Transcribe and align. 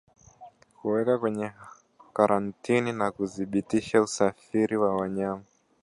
Kuweka 0.77 1.17
kwenye 1.21 1.47
karantini 2.15 2.91
na 2.99 3.07
kudhibiti 3.11 3.97
usafiri 3.99 4.75
wa 4.77 4.95
wanyama 4.95 5.43